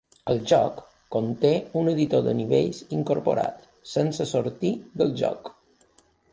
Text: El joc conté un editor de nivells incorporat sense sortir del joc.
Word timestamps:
El 0.33 0.39
joc 0.51 0.79
conté 1.15 1.51
un 1.81 1.91
editor 1.91 2.25
de 2.29 2.33
nivells 2.41 2.81
incorporat 3.01 3.63
sense 3.95 4.29
sortir 4.35 4.75
del 5.03 5.17
joc. 5.25 5.57